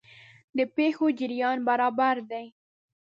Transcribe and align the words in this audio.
د 0.57 0.59
پېښو 0.75 1.05
جریان 1.19 1.57
برابر 1.67 2.15
دی. 2.31 2.45